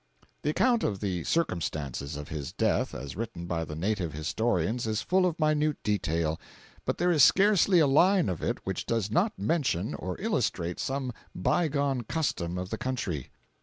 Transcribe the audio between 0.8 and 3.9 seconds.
of the circumstances of his death, as written by the